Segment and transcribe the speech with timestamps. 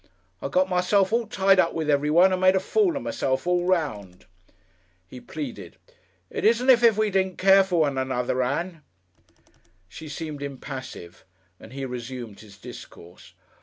[0.41, 3.63] I got myself all tied up with everyone and made a fool of myself all
[3.67, 4.25] around...."
[5.05, 5.77] He pleaded,
[6.31, 8.81] "It isn't as if we didn't care for one another, Ann."
[9.87, 11.23] She seemed impassive
[11.59, 13.33] and he resumed his discourse.